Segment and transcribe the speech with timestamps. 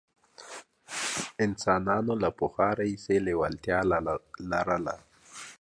[1.45, 3.79] انسانانو له پخوا راهیسې لېوالتیا
[4.51, 4.95] لرله.